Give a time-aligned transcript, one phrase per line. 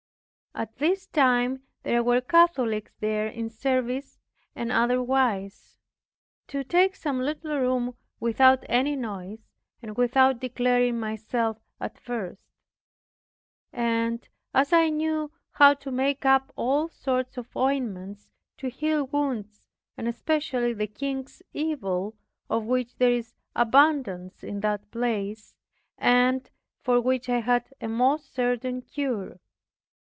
[0.53, 4.19] At this time there were Catholics there in service,
[4.53, 5.77] and otherwise;
[6.49, 9.47] to take some little room without any noise,
[9.81, 12.41] and without declaring myself at first;
[13.71, 18.27] and as I knew how to make up all sorts of ointments
[18.57, 19.63] to heal wounds
[19.95, 22.17] and especially the king's evil,
[22.49, 25.55] of which there is abundance in that place,
[25.97, 26.49] and
[26.81, 29.39] for which I had a most certain cure.